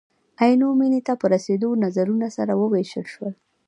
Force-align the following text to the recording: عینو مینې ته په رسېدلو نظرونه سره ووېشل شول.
عینو 0.41 0.69
مینې 0.79 1.01
ته 1.07 1.13
په 1.21 1.25
رسېدلو 1.33 1.79
نظرونه 1.83 2.27
سره 2.37 2.53
ووېشل 2.55 3.05
شول. 3.13 3.33